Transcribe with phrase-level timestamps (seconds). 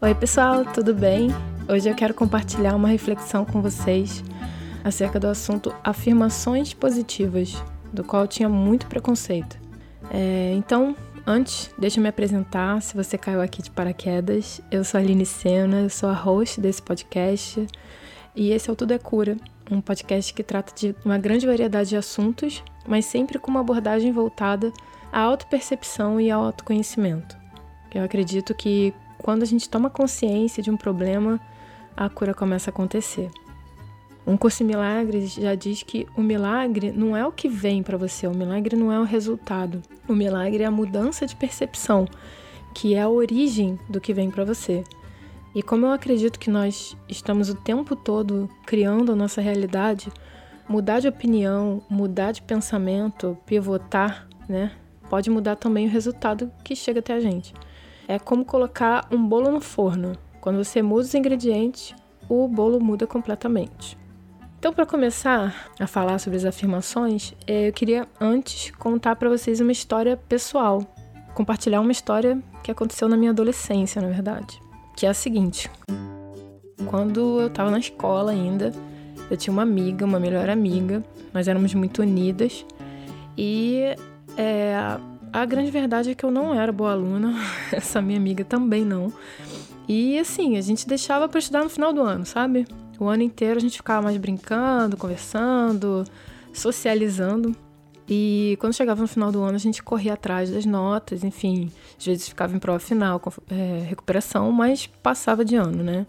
[0.00, 1.28] Oi, pessoal, tudo bem?
[1.68, 4.22] Hoje eu quero compartilhar uma reflexão com vocês
[4.84, 7.60] acerca do assunto afirmações positivas,
[7.92, 9.58] do qual eu tinha muito preconceito.
[10.08, 10.94] É, então,
[11.26, 12.80] antes, deixa eu me apresentar.
[12.80, 16.60] Se você caiu aqui de paraquedas, eu sou a Aline Sena, eu sou a host
[16.60, 17.66] desse podcast
[18.36, 19.36] e esse é o Tudo é Cura,
[19.68, 24.12] um podcast que trata de uma grande variedade de assuntos, mas sempre com uma abordagem
[24.12, 24.72] voltada
[25.10, 27.36] à autopercepção e ao autoconhecimento.
[27.92, 28.94] Eu acredito que
[29.28, 31.38] quando a gente toma consciência de um problema,
[31.94, 33.30] a cura começa a acontecer.
[34.26, 37.98] Um curso em milagres já diz que o milagre não é o que vem para
[37.98, 39.82] você, o milagre não é o resultado.
[40.08, 42.08] O milagre é a mudança de percepção,
[42.72, 44.82] que é a origem do que vem para você.
[45.54, 50.10] E como eu acredito que nós estamos o tempo todo criando a nossa realidade,
[50.66, 54.72] mudar de opinião, mudar de pensamento, pivotar, né,
[55.10, 57.52] pode mudar também o resultado que chega até a gente.
[58.08, 60.16] É como colocar um bolo no forno.
[60.40, 61.94] Quando você muda os ingredientes,
[62.26, 63.98] o bolo muda completamente.
[64.58, 69.60] Então, para começar a falar sobre as afirmações, é, eu queria antes contar para vocês
[69.60, 70.82] uma história pessoal,
[71.34, 74.58] compartilhar uma história que aconteceu na minha adolescência, na verdade,
[74.96, 75.70] que é a seguinte:
[76.86, 78.72] quando eu estava na escola ainda,
[79.30, 82.64] eu tinha uma amiga, uma melhor amiga, nós éramos muito unidas
[83.36, 83.94] e
[84.36, 84.74] é,
[85.32, 87.34] a grande verdade é que eu não era boa aluna,
[87.72, 89.12] essa minha amiga também não.
[89.88, 92.66] E assim, a gente deixava para estudar no final do ano, sabe?
[92.98, 96.04] O ano inteiro a gente ficava mais brincando, conversando,
[96.52, 97.56] socializando.
[98.08, 101.70] E quando chegava no final do ano, a gente corria atrás das notas, enfim.
[101.98, 103.20] Às vezes ficava em prova final,
[103.50, 106.06] é, recuperação, mas passava de ano, né?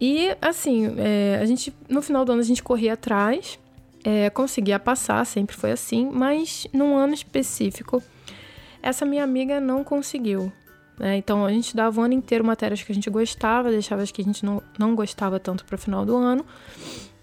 [0.00, 3.58] E assim, é, a gente no final do ano a gente corria atrás,
[4.04, 8.02] é, conseguia passar, sempre foi assim, mas num ano específico
[8.82, 10.52] essa minha amiga não conseguiu.
[10.98, 11.16] Né?
[11.16, 14.20] Então a gente dava o ano inteiro matérias que a gente gostava, deixava as que
[14.20, 16.44] a gente não, não gostava tanto para o final do ano.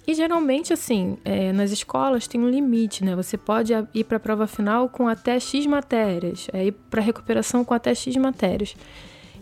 [0.07, 3.15] E geralmente, assim, é, nas escolas tem um limite, né?
[3.15, 7.65] Você pode ir para a prova final com até X matérias, é, ir para recuperação
[7.65, 8.75] com até X matérias.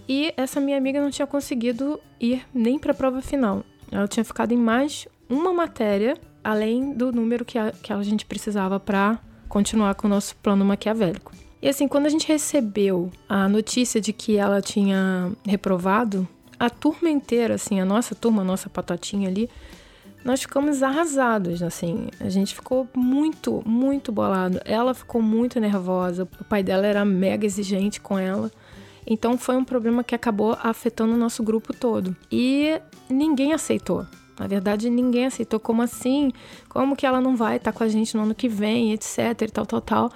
[0.08, 3.64] E essa minha amiga não tinha conseguido ir nem para a prova final.
[3.92, 8.26] Ela tinha ficado em mais uma matéria, além do número que a, que a gente
[8.26, 11.43] precisava para continuar com o nosso plano maquiavélico.
[11.64, 16.28] E assim, quando a gente recebeu a notícia de que ela tinha reprovado,
[16.60, 19.50] a turma inteira, assim, a nossa turma, a nossa patatinha ali,
[20.26, 22.08] nós ficamos arrasados, assim.
[22.20, 24.60] A gente ficou muito, muito bolado.
[24.66, 26.28] Ela ficou muito nervosa.
[26.38, 28.52] O pai dela era mega exigente com ela.
[29.08, 32.14] Então foi um problema que acabou afetando o nosso grupo todo.
[32.30, 32.78] E
[33.10, 34.06] ninguém aceitou.
[34.38, 35.62] Na verdade, ninguém aceitou.
[35.62, 36.30] Como assim?
[36.68, 39.48] Como que ela não vai estar com a gente no ano que vem, etc, e
[39.48, 40.12] tal, tal, tal.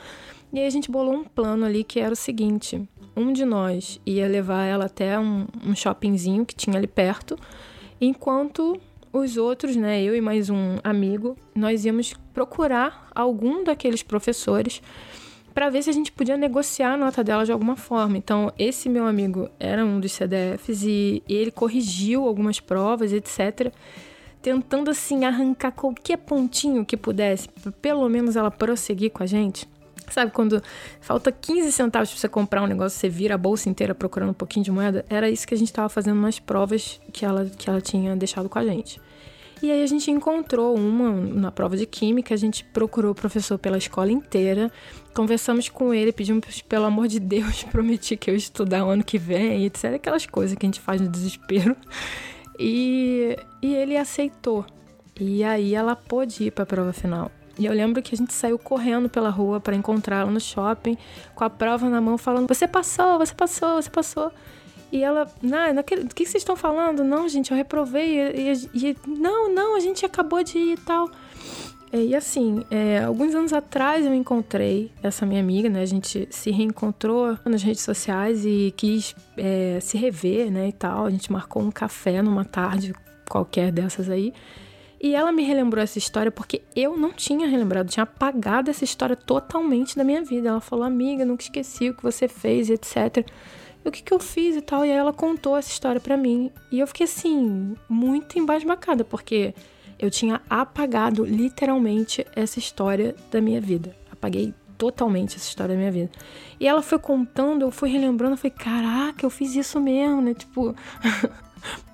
[0.52, 4.00] E aí a gente bolou um plano ali que era o seguinte: um de nós
[4.06, 7.38] ia levar ela até um, um shoppingzinho que tinha ali perto,
[8.00, 8.80] enquanto
[9.12, 14.82] os outros, né, eu e mais um amigo, nós íamos procurar algum daqueles professores
[15.54, 18.16] para ver se a gente podia negociar a nota dela de alguma forma.
[18.16, 23.74] Então, esse meu amigo era um dos CDFs e ele corrigiu algumas provas, etc
[24.42, 27.50] tentando assim arrancar qualquer pontinho que pudesse,
[27.82, 29.68] pelo menos ela prosseguir com a gente.
[30.10, 30.62] Sabe, quando
[31.02, 34.34] falta 15 centavos pra você comprar um negócio, você vira a bolsa inteira procurando um
[34.34, 35.06] pouquinho de moeda?
[35.10, 38.48] Era isso que a gente tava fazendo nas provas que ela, que ela tinha deixado
[38.48, 39.02] com a gente.
[39.62, 43.58] E aí a gente encontrou uma na prova de química, a gente procurou o professor
[43.58, 44.72] pela escola inteira,
[45.16, 49.04] conversamos com ele, pedimos pelo amor de Deus, prometi que eu ia estudar o ano
[49.04, 49.96] que vem, etc.
[49.96, 51.76] Aquelas coisas que a gente faz no desespero.
[52.60, 54.66] E, e ele aceitou.
[55.20, 57.32] E aí ela pôde ir para a prova final.
[57.58, 60.98] E eu lembro que a gente saiu correndo pela rua para encontrá-la no shopping,
[61.34, 64.32] com a prova na mão, falando: Você passou, você passou, você passou.
[64.92, 67.04] E ela, não, naquele, o que vocês estão falando?
[67.04, 68.20] Não, gente, eu reprovei.
[68.20, 71.10] E, e, e, não, não, a gente acabou de ir e tal.
[71.94, 75.82] E assim, é, alguns anos atrás eu encontrei essa minha amiga, né?
[75.82, 80.68] A gente se reencontrou nas redes sociais e quis é, se rever, né?
[80.68, 81.06] E tal.
[81.06, 82.94] A gente marcou um café numa tarde
[83.30, 84.34] qualquer dessas aí.
[85.00, 89.16] E ela me relembrou essa história porque eu não tinha relembrado, tinha apagado essa história
[89.16, 90.50] totalmente da minha vida.
[90.50, 93.28] Ela falou, amiga, nunca esqueci o que você fez, etc.
[93.86, 94.84] E o que, que eu fiz e tal.
[94.86, 96.52] E aí ela contou essa história para mim.
[96.72, 99.54] E eu fiquei assim, muito embasbacada, porque
[100.00, 103.96] eu tinha apagado literalmente essa história da minha vida.
[104.12, 106.12] Apaguei totalmente essa história da minha vida.
[106.60, 110.34] E ela foi contando, eu fui relembrando, eu falei, caraca, eu fiz isso mesmo, né?
[110.34, 110.76] Tipo,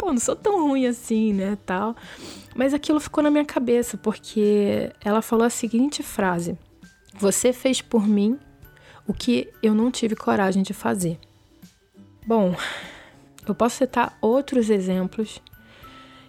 [0.03, 1.95] pô, não sou tão ruim assim, né, tal.
[2.53, 6.57] Mas aquilo ficou na minha cabeça, porque ela falou a seguinte frase:
[7.15, 8.37] Você fez por mim
[9.07, 11.17] o que eu não tive coragem de fazer.
[12.27, 12.55] Bom,
[13.45, 15.41] Eu posso citar outros exemplos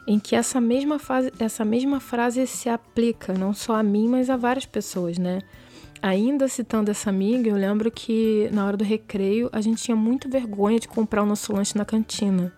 [0.04, 4.28] em que essa mesma, fase, essa mesma frase se aplica não só a mim, mas
[4.28, 5.38] a várias pessoas, né?
[6.02, 10.28] Ainda citando essa amiga, eu lembro que na hora do recreio a gente tinha muita
[10.28, 12.52] vergonha de comprar o nosso lanche na cantina.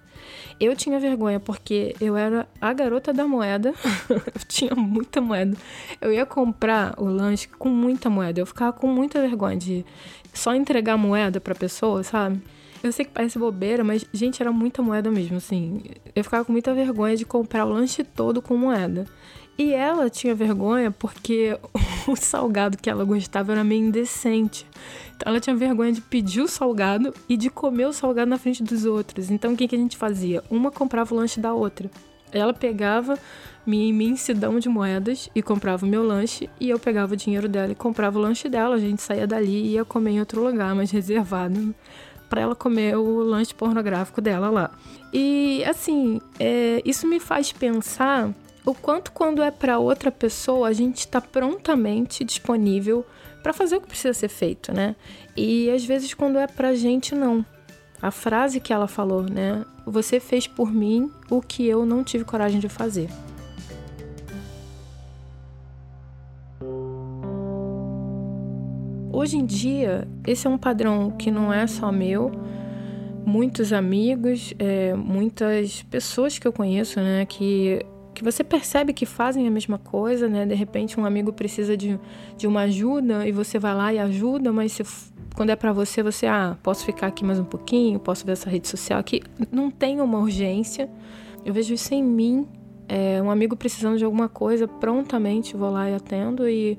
[0.58, 3.74] Eu tinha vergonha porque eu era a garota da moeda,
[4.08, 5.56] eu tinha muita moeda.
[6.00, 9.84] Eu ia comprar o lanche com muita moeda, eu ficava com muita vergonha de
[10.32, 12.40] só entregar moeda pra pessoa, sabe?
[12.82, 15.82] Eu sei que parece bobeira, mas, gente, era muita moeda mesmo, assim.
[16.14, 19.06] Eu ficava com muita vergonha de comprar o lanche todo com moeda.
[19.58, 21.58] E ela tinha vergonha porque
[22.06, 24.66] o salgado que ela gostava era meio indecente.
[25.16, 28.62] Então ela tinha vergonha de pedir o salgado e de comer o salgado na frente
[28.62, 29.30] dos outros.
[29.30, 30.44] Então o que, que a gente fazia?
[30.50, 31.90] Uma comprava o lanche da outra.
[32.30, 33.18] Ela pegava
[33.64, 37.72] minha imensidão de moedas e comprava o meu lanche, e eu pegava o dinheiro dela
[37.72, 38.76] e comprava o lanche dela.
[38.76, 41.74] A gente saía dali e ia comer em outro lugar mais reservado
[42.28, 44.70] para ela comer o lanche pornográfico dela lá.
[45.12, 48.32] E assim, é, isso me faz pensar
[48.66, 53.06] o quanto quando é para outra pessoa a gente está prontamente disponível
[53.40, 54.96] para fazer o que precisa ser feito, né?
[55.36, 57.46] E às vezes quando é pra gente não.
[58.02, 59.64] A frase que ela falou, né?
[59.86, 63.08] Você fez por mim o que eu não tive coragem de fazer.
[69.12, 72.32] Hoje em dia, esse é um padrão que não é só meu.
[73.24, 77.84] Muitos amigos, é, muitas pessoas que eu conheço, né, que
[78.16, 80.46] que você percebe que fazem a mesma coisa, né?
[80.46, 82.00] De repente um amigo precisa de,
[82.34, 84.82] de uma ajuda e você vai lá e ajuda, mas se,
[85.34, 88.48] quando é para você, você, ah, posso ficar aqui mais um pouquinho, posso ver essa
[88.48, 89.20] rede social aqui.
[89.52, 90.88] Não tem uma urgência.
[91.44, 92.48] Eu vejo isso em mim.
[92.88, 96.48] É, um amigo precisando de alguma coisa, prontamente vou lá e atendo.
[96.48, 96.78] E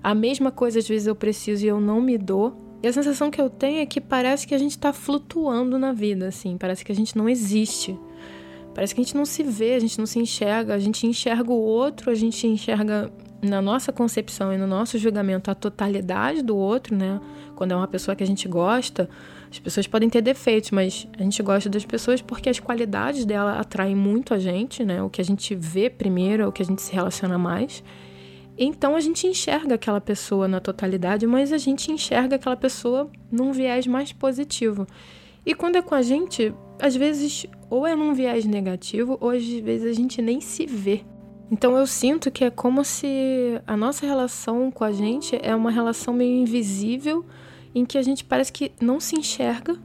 [0.00, 2.56] a mesma coisa às vezes eu preciso e eu não me dou.
[2.80, 5.92] E a sensação que eu tenho é que parece que a gente está flutuando na
[5.92, 6.56] vida, assim.
[6.56, 7.98] Parece que a gente não existe.
[8.76, 11.50] Parece que a gente não se vê, a gente não se enxerga, a gente enxerga
[11.50, 16.54] o outro, a gente enxerga na nossa concepção e no nosso julgamento a totalidade do
[16.54, 17.18] outro, né?
[17.54, 19.08] Quando é uma pessoa que a gente gosta,
[19.50, 23.58] as pessoas podem ter defeitos, mas a gente gosta das pessoas porque as qualidades dela
[23.58, 25.02] atraem muito a gente, né?
[25.02, 27.82] O que a gente vê primeiro é o que a gente se relaciona mais.
[28.58, 33.52] Então a gente enxerga aquela pessoa na totalidade, mas a gente enxerga aquela pessoa num
[33.52, 34.86] viés mais positivo.
[35.46, 39.44] E quando é com a gente, às vezes ou é num viés negativo, ou às
[39.44, 41.02] vezes a gente nem se vê.
[41.50, 45.70] Então eu sinto que é como se a nossa relação com a gente é uma
[45.70, 47.24] relação meio invisível,
[47.74, 49.76] em que a gente parece que não se enxerga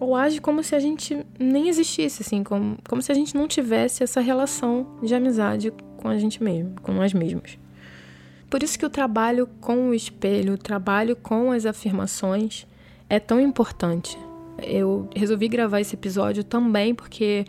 [0.00, 3.46] ou age como se a gente nem existisse, assim, como, como se a gente não
[3.46, 7.58] tivesse essa relação de amizade com a gente mesmo, com nós mesmos.
[8.48, 12.66] Por isso que o trabalho com o espelho, o trabalho com as afirmações
[13.08, 14.16] é tão importante
[14.64, 17.44] eu resolvi gravar esse episódio também porque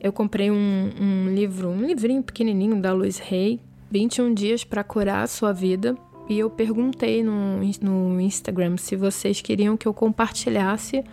[0.00, 3.60] eu comprei um, um livro, um livrinho pequenininho da Luiz Rey,
[3.90, 5.96] 21 dias para curar a sua vida.
[6.28, 11.04] E eu perguntei no, no Instagram se vocês queriam que eu compartilhasse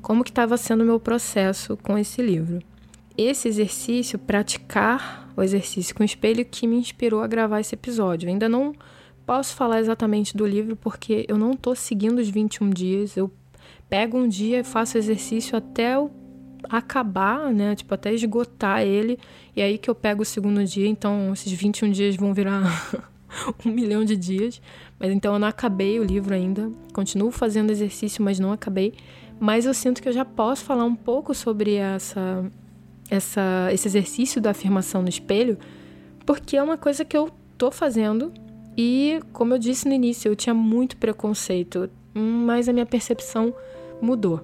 [0.00, 2.60] como que estava sendo o meu processo com esse livro.
[3.16, 8.26] Esse exercício, praticar o exercício com o espelho, que me inspirou a gravar esse episódio.
[8.26, 8.72] Eu ainda não
[9.26, 13.16] posso falar exatamente do livro porque eu não estou seguindo os 21 dias.
[13.16, 13.30] Eu
[13.88, 16.10] pego um dia e faço exercício até eu
[16.68, 17.74] acabar, né?
[17.74, 19.18] Tipo, até esgotar ele.
[19.56, 20.86] E aí que eu pego o segundo dia.
[20.86, 22.62] Então, esses 21 dias vão virar
[23.64, 24.60] um milhão de dias.
[24.98, 26.70] Mas então eu não acabei o livro ainda.
[26.92, 28.94] Continuo fazendo exercício, mas não acabei.
[29.40, 32.44] Mas eu sinto que eu já posso falar um pouco sobre essa,
[33.08, 35.56] essa, esse exercício da afirmação no espelho,
[36.26, 38.32] porque é uma coisa que eu tô fazendo.
[38.76, 43.54] E, como eu disse no início, eu tinha muito preconceito, mas a minha percepção
[44.00, 44.40] mudou.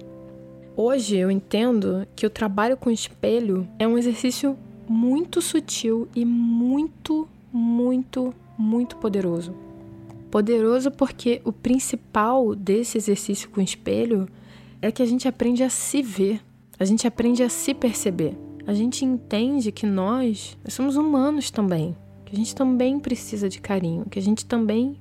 [0.75, 4.57] Hoje eu entendo que o trabalho com espelho é um exercício
[4.87, 9.55] muito sutil e muito, muito, muito poderoso.
[10.29, 14.27] Poderoso porque o principal desse exercício com espelho
[14.81, 16.41] é que a gente aprende a se ver,
[16.77, 18.37] a gente aprende a se perceber.
[18.67, 21.95] A gente entende que nós, nós somos humanos também,
[22.25, 24.97] que a gente também precisa de carinho, que a gente também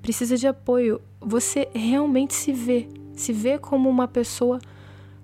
[0.00, 1.00] precisa de apoio.
[1.20, 4.58] Você realmente se vê se vê como uma pessoa,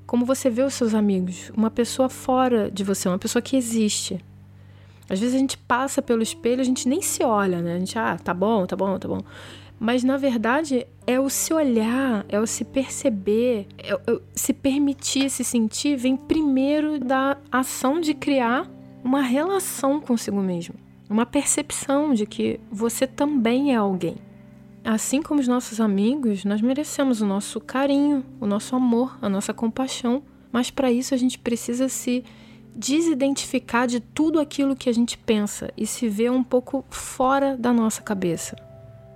[0.06, 4.22] como você vê os seus amigos, uma pessoa fora de você, uma pessoa que existe.
[5.08, 7.76] Às vezes a gente passa pelo espelho, a gente nem se olha, né?
[7.76, 9.20] A gente, ah, tá bom, tá bom, tá bom.
[9.80, 15.30] Mas na verdade é o se olhar, é o se perceber, é o se permitir
[15.30, 18.68] se sentir, vem primeiro da ação de criar
[19.04, 20.74] uma relação consigo mesmo,
[21.08, 24.16] uma percepção de que você também é alguém.
[24.90, 29.52] Assim como os nossos amigos, nós merecemos o nosso carinho, o nosso amor, a nossa
[29.52, 32.24] compaixão, Mas para isso a gente precisa se
[32.74, 37.70] desidentificar de tudo aquilo que a gente pensa e se ver um pouco fora da
[37.70, 38.56] nossa cabeça.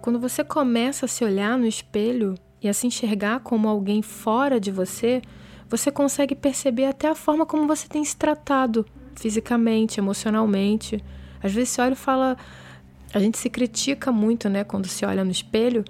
[0.02, 4.60] Quando você começa a se olhar no espelho e a se enxergar como alguém fora
[4.60, 5.22] de você,
[5.70, 8.84] você consegue perceber até a forma como você tem se tratado
[9.16, 11.02] fisicamente, emocionalmente.
[11.42, 12.36] Às vezes você olha e fala.
[13.12, 15.84] A gente se critica muito, né, quando se olha no espelho,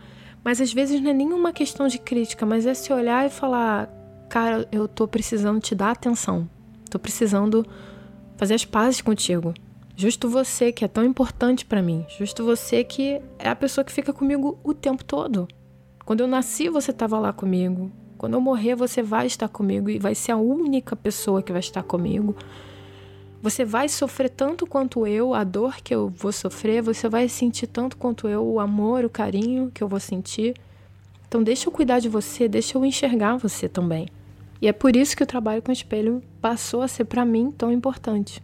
[0.45, 3.89] mas às vezes não é nenhuma questão de crítica, mas é se olhar e falar:
[4.29, 6.49] cara, eu tô precisando te dar atenção.
[6.91, 7.65] Tô precisando
[8.37, 9.55] fazer as pazes contigo.
[9.95, 12.05] Justo você que é tão importante para mim.
[12.19, 15.47] Justo você que é a pessoa que fica comigo o tempo todo.
[16.05, 17.93] Quando eu nasci, você estava lá comigo.
[18.19, 21.61] Quando eu morrer, você vai estar comigo e vai ser a única pessoa que vai
[21.61, 22.35] estar comigo.
[23.43, 27.67] Você vai sofrer tanto quanto eu, a dor que eu vou sofrer, você vai sentir
[27.67, 30.55] tanto quanto eu o amor, o carinho que eu vou sentir.
[31.27, 34.07] Então deixa eu cuidar de você, deixa eu enxergar você também.
[34.61, 37.51] E é por isso que o trabalho com o espelho passou a ser para mim
[37.51, 38.41] tão importante.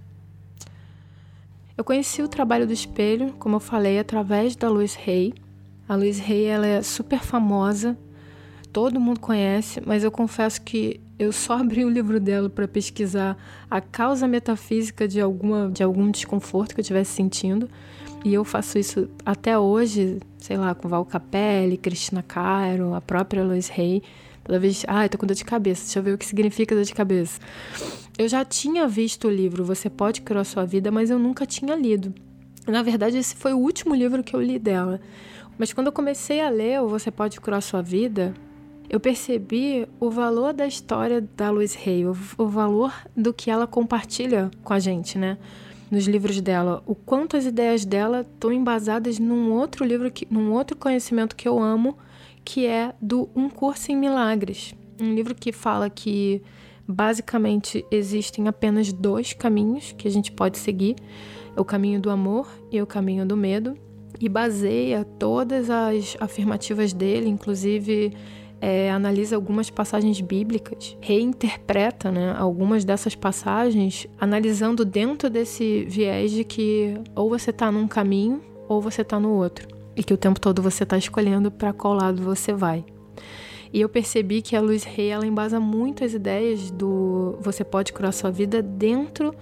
[1.76, 5.32] Eu conheci o trabalho do espelho, como eu falei, através da Luz Rey.
[5.88, 7.96] A Luz Rey ela é super famosa,
[8.72, 13.36] todo mundo conhece, mas eu confesso que eu só abri o livro dela para pesquisar
[13.70, 17.68] a causa metafísica de alguma de algum desconforto que eu estivesse sentindo.
[18.24, 23.44] E eu faço isso até hoje, sei lá, com Val Capelli, Cristina Caro, a própria
[23.44, 24.02] Lois Rey.
[24.44, 26.74] Toda vez, ah, eu tô com dor de cabeça, deixa eu ver o que significa
[26.74, 27.38] dor de cabeça.
[28.16, 31.76] Eu já tinha visto o livro Você Pode Criar Sua Vida, mas eu nunca tinha
[31.76, 32.14] lido.
[32.66, 35.00] Na verdade, esse foi o último livro que eu li dela.
[35.58, 38.34] Mas quando eu comecei a ler o Você Pode Curar Sua Vida,
[38.88, 42.14] eu percebi o valor da história da Louise Hay, o,
[42.46, 45.36] valor do que ela compartilha com a gente, né?
[45.90, 50.52] Nos livros dela, o quanto as ideias dela estão embasadas num outro livro, que, num
[50.52, 51.96] outro conhecimento que eu amo,
[52.44, 54.74] que é do Um Curso em Milagres.
[55.00, 56.42] Um livro que fala que
[56.86, 60.96] basicamente existem apenas dois caminhos que a gente pode seguir:
[61.56, 63.76] o caminho do amor e o caminho do medo.
[64.20, 68.12] E baseia todas as afirmativas dele, inclusive
[68.60, 76.44] é, analisa algumas passagens bíblicas, reinterpreta né, algumas dessas passagens, analisando dentro desse viés de
[76.44, 80.40] que ou você está num caminho ou você está no outro e que o tempo
[80.40, 82.84] todo você está escolhendo para qual lado você vai.
[83.72, 87.92] E eu percebi que a Luz Rei ela embasa muito as ideias do você pode
[87.92, 89.34] curar sua vida dentro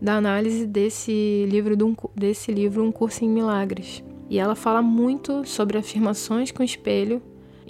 [0.00, 1.76] da análise desse livro
[2.14, 4.02] desse livro Um Curso em Milagres.
[4.28, 7.22] E ela fala muito sobre afirmações com espelho.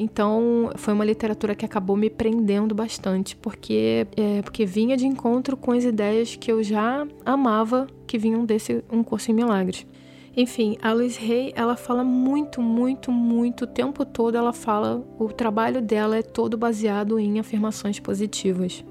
[0.02, 5.58] Então, foi uma literatura que acabou me prendendo bastante, porque é, porque vinha de encontro
[5.58, 9.86] com as ideias que eu já amava que vinham desse Um Curso em Milagres.
[10.34, 15.28] Enfim, a Liz Hay, ela fala muito, muito, muito, o tempo todo ela fala, o
[15.28, 18.82] trabalho dela é todo baseado em afirmações positivas.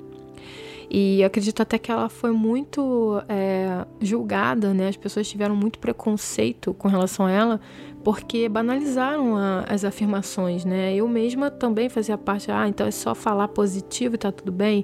[0.90, 4.88] E acredito até que ela foi muito é, julgada, né?
[4.88, 7.62] As pessoas tiveram muito preconceito com relação a ela,
[8.04, 10.96] porque banalizaram a, as afirmações, né?
[10.96, 14.84] Eu mesma também fazia parte, ah, então é só falar positivo e tá tudo bem.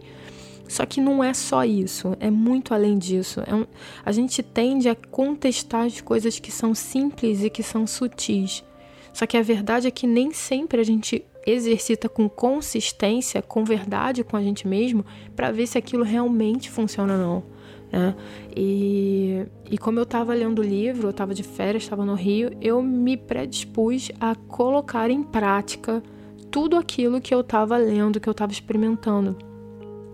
[0.67, 3.41] Só que não é só isso, é muito além disso.
[3.45, 3.65] É um,
[4.03, 8.63] a gente tende a contestar as coisas que são simples e que são sutis.
[9.11, 14.23] Só que a verdade é que nem sempre a gente exercita com consistência, com verdade
[14.23, 17.43] com a gente mesmo, para ver se aquilo realmente funciona ou não.
[17.91, 18.15] Né?
[18.55, 22.51] E, e como eu estava lendo o livro, eu estava de férias, estava no Rio,
[22.61, 26.01] eu me predispus a colocar em prática
[26.49, 29.37] tudo aquilo que eu estava lendo, que eu estava experimentando.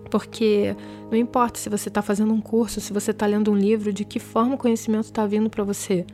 [0.10, 0.76] Porque
[1.10, 4.04] não importa se você está fazendo um curso, se você está lendo um livro, de
[4.04, 6.06] que forma o conhecimento está vindo para você.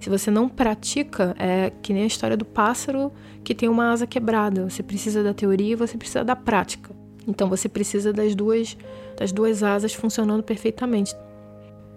[0.00, 3.12] Se você não pratica, é que nem a história do pássaro
[3.42, 4.68] que tem uma asa quebrada.
[4.68, 6.94] Você precisa da teoria e você precisa da prática.
[7.26, 8.76] Então você precisa das duas,
[9.16, 11.14] das duas asas funcionando perfeitamente.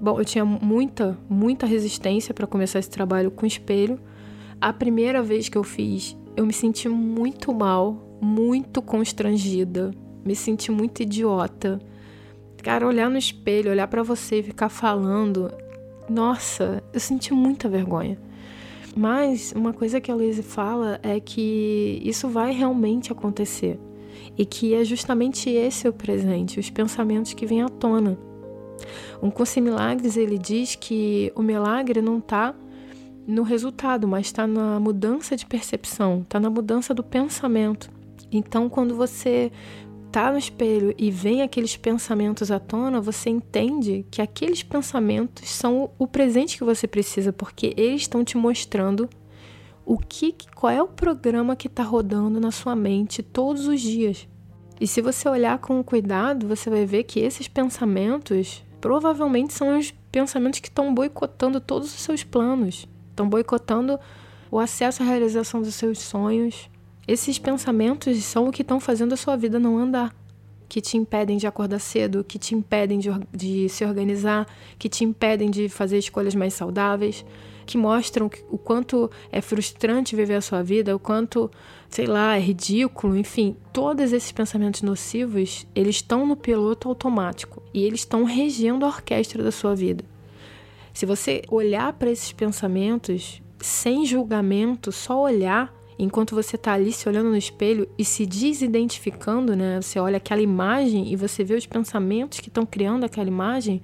[0.02, 4.00] Bom, eu tinha muita, muita resistência para começar esse trabalho com espelho.
[4.60, 9.92] A primeira vez que eu fiz, eu me senti muito mal, muito constrangida,
[10.24, 11.80] me senti muito idiota.
[12.64, 15.52] Cara, olhar no espelho, olhar para você e ficar falando,
[16.10, 18.18] nossa, eu senti muita vergonha.
[18.96, 23.80] Mas uma coisa que a Luísa fala é que isso vai realmente acontecer
[24.38, 28.18] e que é justamente esse o presente, os pensamentos que vêm à tona.
[29.22, 32.56] Um curso em milagres ele diz que o milagre não está
[33.28, 37.92] no resultado, mas está na mudança de percepção, está na mudança do pensamento.
[38.32, 39.52] Então, quando você
[40.12, 45.92] tá no espelho e vem aqueles pensamentos à tona, você entende que aqueles pensamentos são
[45.98, 49.10] o presente que você precisa, porque eles estão te mostrando
[49.86, 54.28] o que, qual é o programa que está rodando na sua mente todos os dias.
[54.80, 59.92] E se você olhar com cuidado, você vai ver que esses pensamentos provavelmente são os
[60.12, 64.00] pensamentos que estão boicotando todos os seus planos, estão boicotando
[64.50, 66.70] o acesso à realização dos seus sonhos.
[67.10, 70.16] Esses pensamentos são o que estão fazendo a sua vida não andar,
[70.68, 74.46] que te impedem de acordar cedo, que te impedem de, de se organizar,
[74.78, 77.26] que te impedem de fazer escolhas mais saudáveis
[77.66, 81.50] que mostram o quanto é frustrante viver a sua vida, o quanto,
[81.90, 87.84] sei lá, é ridículo, enfim, todos esses pensamentos nocivos, eles estão no piloto automático e
[87.84, 90.06] eles estão regendo a orquestra da sua vida.
[90.94, 97.10] Se você olhar para esses pensamentos sem julgamento, só olhar enquanto você está ali se
[97.10, 99.82] olhando no espelho e se desidentificando, né?
[99.82, 103.84] Você olha aquela imagem e você vê os pensamentos que estão criando aquela imagem,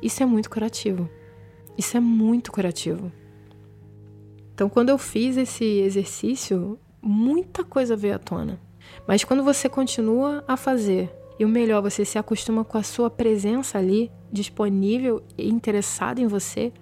[0.00, 1.10] isso é muito curativo.
[1.76, 3.10] Isso é muito curativo.
[4.54, 8.60] Então, quando eu fiz esse exercício, muita coisa veio à tona.
[9.06, 13.08] Mas quando você continua a fazer, e o melhor, você se acostuma com a sua
[13.10, 16.72] presença ali, disponível e interessado em você,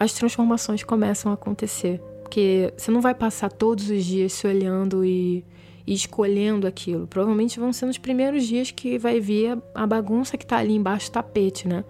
[0.00, 2.02] as transformações começam a acontecer.
[2.28, 5.42] Porque você não vai passar todos os dias se olhando e,
[5.86, 7.06] e escolhendo aquilo.
[7.06, 10.74] Provavelmente vão ser nos primeiros dias que vai vir a, a bagunça que está ali
[10.74, 11.82] embaixo do tapete, né?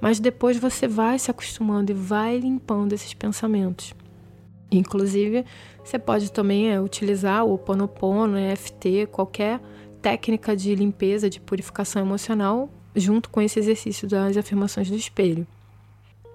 [0.00, 3.94] Mas depois você vai se acostumando e vai limpando esses pensamentos.
[4.72, 5.44] Inclusive,
[5.84, 9.60] você pode também é, utilizar o Ponopono, EFT, qualquer
[10.02, 15.46] técnica de limpeza, de purificação emocional, junto com esse exercício das afirmações do espelho.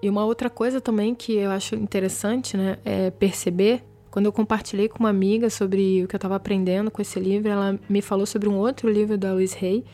[0.02, 4.88] E uma outra coisa também que eu acho interessante né, é perceber, quando eu compartilhei
[4.88, 8.26] com uma amiga sobre o que eu estava aprendendo com esse livro, ela me falou
[8.26, 9.84] sobre um outro livro da Louise Hay,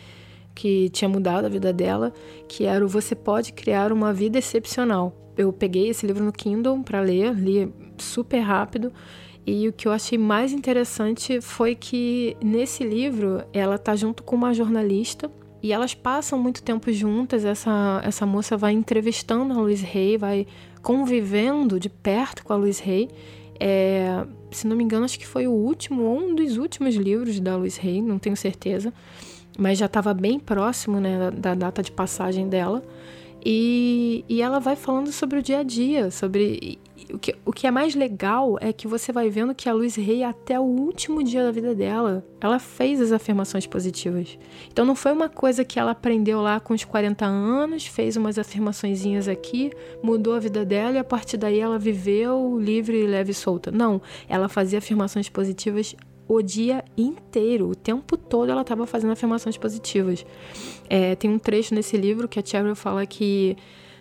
[0.54, 2.12] que tinha mudado a vida dela,
[2.48, 5.14] que era o Você Pode Criar uma Vida Excepcional.
[5.36, 8.90] Eu peguei esse livro no Kindle para ler, li super rápido.
[9.46, 14.34] E o que eu achei mais interessante foi que nesse livro ela tá junto com
[14.34, 15.30] uma jornalista
[15.62, 17.44] e elas passam muito tempo juntas.
[17.44, 20.46] Essa, essa moça vai entrevistando a Luiz Rey, vai
[20.82, 23.08] convivendo de perto com a Luiz Rey.
[23.60, 27.40] É, se não me engano, acho que foi o último, ou um dos últimos livros
[27.40, 28.92] da Luiz Rey, não tenho certeza
[29.58, 32.80] mas já estava bem próximo né, da data de passagem dela.
[33.44, 36.78] E, e ela vai falando sobre o dia a dia, sobre.
[37.12, 39.94] O que, o que é mais legal é que você vai vendo que a Luz
[39.94, 44.38] Rei, até o último dia da vida dela, ela fez as afirmações positivas.
[44.70, 48.38] Então não foi uma coisa que ela aprendeu lá com os 40 anos, fez umas
[48.38, 49.70] afirmaçõezinhas aqui,
[50.02, 53.70] mudou a vida dela e a partir daí ela viveu livre, leve e solta.
[53.70, 55.94] Não, ela fazia afirmações positivas
[56.28, 60.26] o dia inteiro, o tempo todo ela estava fazendo afirmações positivas.
[60.88, 63.56] É, tem um trecho nesse livro que a Cheryl fala que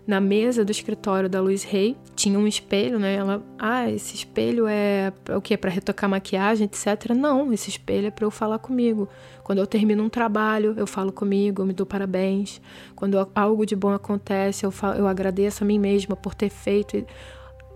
[0.07, 3.15] na mesa do escritório da Louise Hay tinha um espelho, né?
[3.15, 5.57] Ela, ah, esse espelho é o que?
[5.57, 7.13] Para retocar maquiagem, etc.
[7.15, 9.09] Não, esse espelho é para eu falar comigo.
[9.43, 12.61] Quando eu termino um trabalho, eu falo comigo, eu me dou parabéns.
[12.95, 17.05] Quando algo de bom acontece, eu, falo, eu agradeço a mim mesma por ter feito.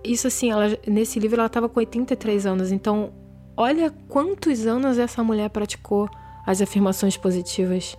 [0.03, 3.13] Isso assim, ela, nesse livro ela estava com 83 anos, então
[3.55, 6.09] Olha quantos anos essa mulher praticou
[6.45, 7.97] as afirmações positivas.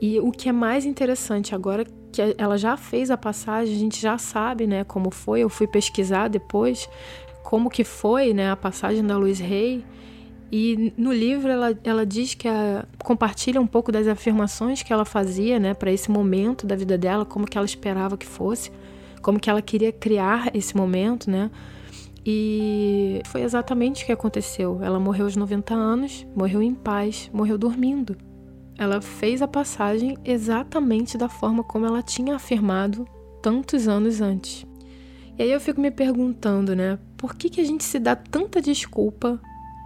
[0.00, 4.00] E o que é mais interessante agora que ela já fez a passagem, a gente
[4.00, 5.40] já sabe, né, como foi.
[5.40, 6.88] Eu fui pesquisar depois
[7.42, 9.84] como que foi, né, a passagem da Luiz Rey.
[10.52, 15.04] E no livro ela, ela diz que a, compartilha um pouco das afirmações que ela
[15.04, 18.72] fazia, né, para esse momento da vida dela, como que ela esperava que fosse,
[19.22, 21.50] como que ela queria criar esse momento, né?
[22.24, 24.80] E foi exatamente o que aconteceu.
[24.82, 28.16] Ela morreu aos 90 anos, morreu em paz, morreu dormindo.
[28.80, 33.06] Ela fez a passagem exatamente da forma como ela tinha afirmado
[33.42, 34.64] tantos anos antes.
[35.38, 36.98] E aí eu fico me perguntando, né?
[37.14, 39.38] Por que, que a gente se dá tanta desculpa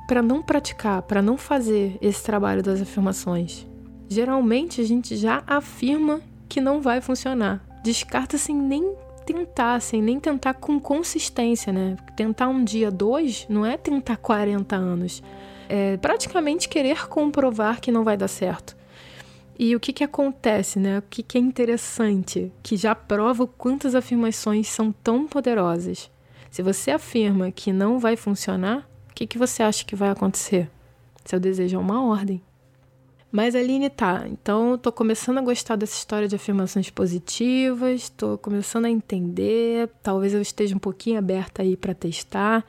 [0.07, 3.67] para não praticar, para não fazer esse trabalho das afirmações?
[4.09, 7.67] Geralmente a gente já afirma que não vai funcionar.
[7.83, 8.95] Descarta sem nem
[9.27, 11.97] tentar, sem nem tentar com consistência, né?
[12.15, 15.21] Tentar um dia, dois, não é tentar 40 anos.
[15.69, 18.84] É praticamente querer comprovar que não vai dar certo.
[19.59, 20.99] E o que, que acontece, né?
[20.99, 26.11] O que, que é interessante, que já prova quantas afirmações são tão poderosas.
[26.51, 30.71] Se você afirma que não vai funcionar, o que, que você acha que vai acontecer?
[31.25, 32.43] Seu desejo é uma ordem.
[33.31, 38.85] Mas Aline, tá, então tô começando a gostar dessa história de afirmações positivas, tô começando
[38.85, 42.65] a entender, talvez eu esteja um pouquinho aberta aí para testar.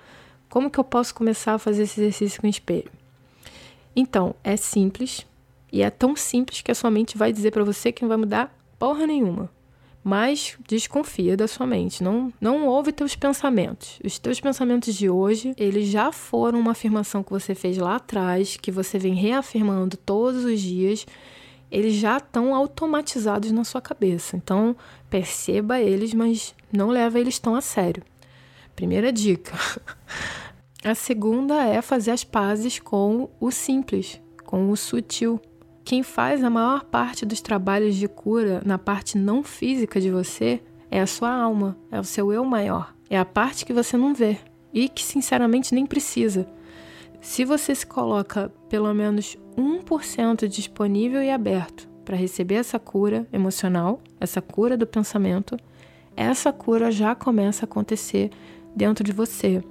[0.49, 2.89] Como que eu posso começar a fazer esse exercício com o espelho?
[3.95, 5.27] Então, é simples,
[5.75, 8.15] e é tão simples que a sua mente vai dizer para você que não vai
[8.15, 9.51] mudar porra nenhuma.
[10.01, 13.99] Mas desconfia da sua mente, não, não ouve teus pensamentos.
[14.01, 18.55] Os teus pensamentos de hoje, eles já foram uma afirmação que você fez lá atrás,
[18.55, 21.05] que você vem reafirmando todos os dias,
[21.69, 24.37] eles já estão automatizados na sua cabeça.
[24.37, 24.77] Então,
[25.09, 28.01] perceba eles, mas não leva eles tão a sério.
[28.77, 29.51] Primeira dica.
[30.85, 35.41] A segunda é fazer as pazes com o simples, com o sutil.
[35.85, 40.59] Quem faz a maior parte dos trabalhos de cura na parte não física de você
[40.89, 42.95] é a sua alma, é o seu eu maior.
[43.07, 44.39] É a parte que você não vê
[44.73, 46.47] e que sinceramente nem precisa.
[47.21, 54.01] Se você se coloca pelo menos 1% disponível e aberto para receber essa cura emocional,
[54.19, 55.55] essa cura do pensamento,
[56.17, 58.31] essa cura já começa a acontecer
[58.75, 59.63] dentro de você.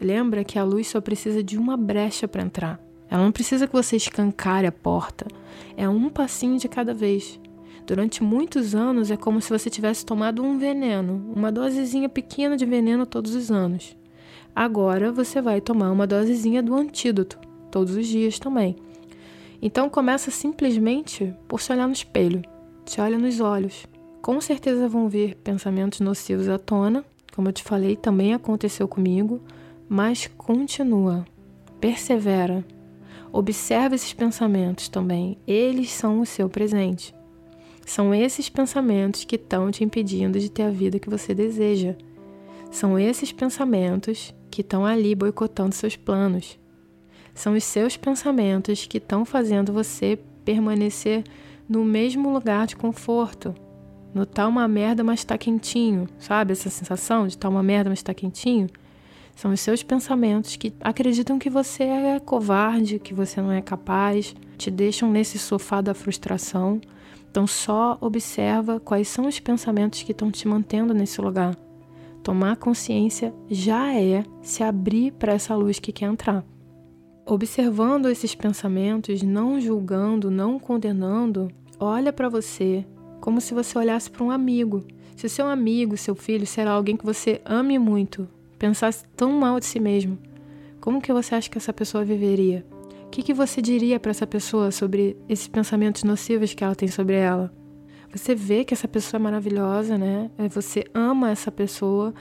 [0.00, 2.89] Lembra que a luz só precisa de uma brecha para entrar.
[3.10, 5.26] Ela não precisa que você escancare a porta.
[5.76, 7.40] É um passinho de cada vez.
[7.86, 12.64] Durante muitos anos é como se você tivesse tomado um veneno, uma dosezinha pequena de
[12.64, 13.96] veneno todos os anos.
[14.54, 17.38] Agora você vai tomar uma dosezinha do antídoto,
[17.70, 18.76] todos os dias também.
[19.60, 22.42] Então começa simplesmente por se olhar no espelho.
[22.86, 23.86] Se olha nos olhos.
[24.22, 29.40] Com certeza vão vir pensamentos nocivos à tona, como eu te falei, também aconteceu comigo
[29.92, 31.26] mas continua,
[31.80, 32.64] persevera.
[33.32, 37.14] Observa esses pensamentos também, eles são o seu presente.
[37.86, 41.94] São esses pensamentos que estão te impedindo de ter a vida que você deseja.
[42.70, 46.58] São esses pensamentos que estão ali boicotando seus planos.
[47.34, 51.24] São os seus pensamentos que estão fazendo você permanecer
[51.68, 53.54] no mesmo lugar de conforto.
[54.12, 56.08] No tá uma merda, mas tá quentinho.
[56.18, 58.68] Sabe essa sensação de tá uma merda, mas tá quentinho?
[59.40, 64.36] São os seus pensamentos que acreditam que você é covarde, que você não é capaz,
[64.58, 66.78] te deixam nesse sofá da frustração.
[67.30, 71.56] Então só observa quais são os pensamentos que estão te mantendo nesse lugar.
[72.22, 76.44] Tomar consciência já é se abrir para essa luz que quer entrar.
[77.24, 82.84] Observando esses pensamentos, não julgando, não condenando, olha para você
[83.22, 84.84] como se você olhasse para um amigo.
[85.16, 88.28] Se o seu amigo, seu filho, será alguém que você ame muito,
[88.60, 90.18] pensasse tão mal de si mesmo,
[90.80, 92.64] como que você acha que essa pessoa viveria?
[93.06, 96.86] O que, que você diria para essa pessoa sobre esses pensamentos nocivos que ela tem
[96.86, 97.50] sobre ela?
[98.14, 100.30] Você vê que essa pessoa é maravilhosa, né?
[100.36, 102.12] É, você ama essa pessoa.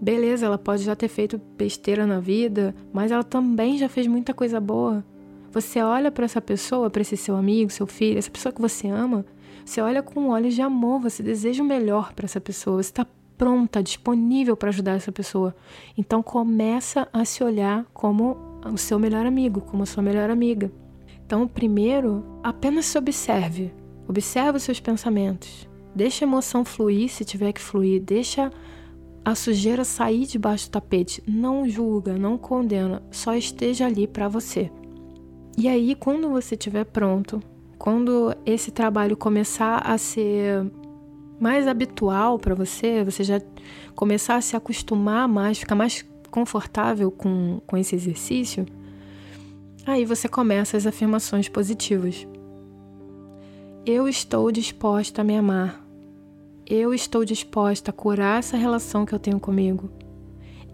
[0.00, 4.32] Beleza, ela pode já ter feito besteira na vida, mas ela também já fez muita
[4.32, 5.04] coisa boa.
[5.50, 8.88] Você olha para essa pessoa, para esse seu amigo, seu filho, essa pessoa que você
[8.88, 9.26] ama,
[9.64, 13.06] você olha com olhos de amor, você deseja o melhor para essa pessoa, você está
[13.40, 15.56] pronta, disponível para ajudar essa pessoa.
[15.96, 18.36] Então começa a se olhar como
[18.70, 20.70] o seu melhor amigo, como a sua melhor amiga.
[21.24, 23.72] Então, primeiro, apenas se observe.
[24.06, 25.66] Observe os seus pensamentos.
[25.94, 28.02] Deixa a emoção fluir se tiver que fluir.
[28.02, 28.52] Deixa
[29.24, 31.22] a sujeira sair debaixo do tapete.
[31.26, 33.02] Não julga, não condena.
[33.10, 34.70] Só esteja ali para você.
[35.56, 37.42] E aí, quando você estiver pronto,
[37.78, 40.70] quando esse trabalho começar a ser
[41.40, 43.40] mais habitual para você, você já
[43.96, 48.66] começar a se acostumar mais, ficar mais confortável com, com esse exercício,
[49.86, 52.28] aí você começa as afirmações positivas.
[53.86, 55.82] Eu estou disposta a me amar.
[56.66, 59.90] Eu estou disposta a curar essa relação que eu tenho comigo.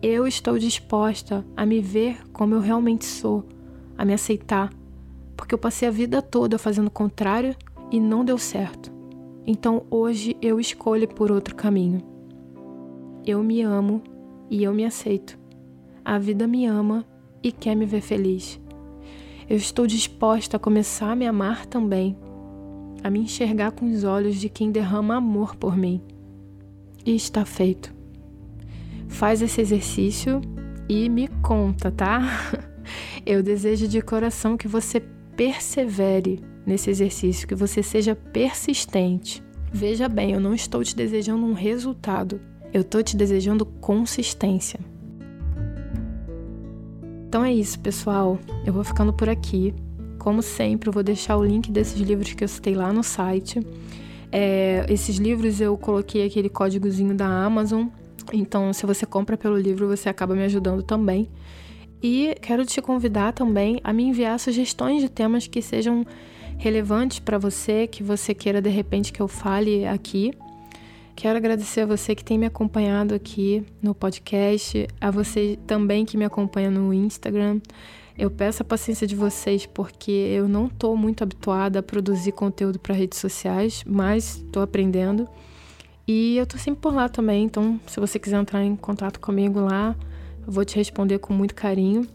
[0.02, 3.46] Eu estou disposta a me ver como eu realmente sou,
[3.96, 4.70] a me aceitar,
[5.36, 7.56] porque eu passei a vida toda fazendo o contrário
[7.90, 8.95] e não deu certo.
[9.46, 12.02] Então hoje eu escolho por outro caminho.
[13.24, 14.02] Eu me amo
[14.50, 15.38] e eu me aceito.
[16.04, 17.04] A vida me ama
[17.42, 18.60] e quer me ver feliz.
[19.48, 22.16] Eu estou disposta a começar a me amar também,
[23.04, 26.02] a me enxergar com os olhos de quem derrama amor por mim.
[27.04, 27.94] E está feito.
[29.08, 30.40] Faz esse exercício
[30.88, 32.22] e me conta, tá?
[33.24, 35.00] Eu desejo de coração que você
[35.36, 39.42] persevere nesse exercício, que você seja persistente.
[39.72, 42.40] Veja bem, eu não estou te desejando um resultado,
[42.72, 44.80] eu estou te desejando consistência.
[47.28, 48.38] Então é isso, pessoal.
[48.64, 49.74] Eu vou ficando por aqui.
[50.18, 53.60] Como sempre, eu vou deixar o link desses livros que eu citei lá no site.
[54.32, 57.88] É, esses livros eu coloquei aquele códigozinho da Amazon.
[58.32, 61.28] Então, se você compra pelo livro, você acaba me ajudando também.
[62.02, 66.06] E quero te convidar também a me enviar sugestões de temas que sejam
[66.58, 70.32] relevantes para você, que você queira de repente que eu fale aqui.
[71.14, 76.16] Quero agradecer a você que tem me acompanhado aqui no podcast, a você também que
[76.16, 77.60] me acompanha no Instagram.
[78.18, 82.78] Eu peço a paciência de vocês porque eu não estou muito habituada a produzir conteúdo
[82.78, 85.28] para redes sociais, mas estou aprendendo.
[86.06, 89.60] E eu tô sempre por lá também, então se você quiser entrar em contato comigo
[89.60, 89.96] lá,
[90.46, 92.06] eu vou te responder com muito carinho.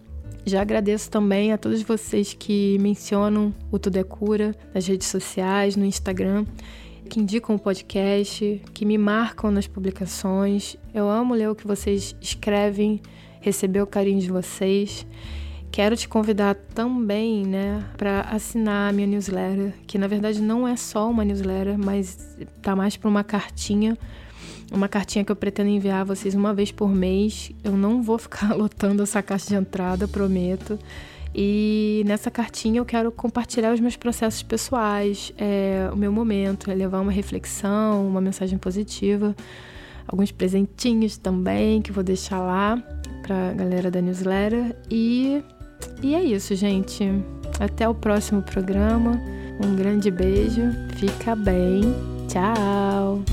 [0.45, 5.75] Já agradeço também a todos vocês que mencionam o Tudo é Cura nas redes sociais,
[5.75, 6.45] no Instagram,
[7.07, 10.75] que indicam o podcast, que me marcam nas publicações.
[10.93, 12.99] Eu amo ler o que vocês escrevem,
[13.39, 15.05] receber o carinho de vocês.
[15.71, 20.75] Quero te convidar também, né, para assinar a minha newsletter, que na verdade não é
[20.75, 23.97] só uma newsletter, mas tá mais para uma cartinha,
[24.71, 27.51] uma cartinha que eu pretendo enviar a vocês uma vez por mês.
[27.63, 30.79] Eu não vou ficar lotando essa caixa de entrada, prometo.
[31.33, 36.73] E nessa cartinha eu quero compartilhar os meus processos pessoais, é, o meu momento, é
[36.73, 39.33] levar uma reflexão, uma mensagem positiva,
[40.05, 42.77] alguns presentinhos também que vou deixar lá
[43.21, 45.41] para a galera da newsletter e
[46.01, 47.03] e é isso, gente.
[47.59, 49.19] Até o próximo programa.
[49.63, 50.61] Um grande beijo.
[50.97, 51.81] Fica bem.
[52.27, 53.23] Tchau.